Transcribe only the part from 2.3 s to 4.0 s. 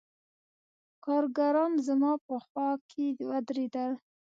خوا کښې ودرېدل.